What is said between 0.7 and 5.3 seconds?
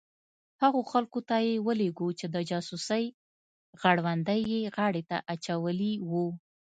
خلکو ته یې ولېږو چې د جاسوسۍ غړوندی یې غاړې ته